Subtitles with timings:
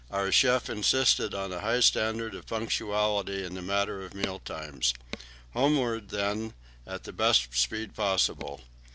[0.09, 4.95] Our chef insisted on a high standard of punctuality in the matter of meal times.
[5.53, 6.55] Homeward, then,
[6.87, 8.61] at the best speed possible.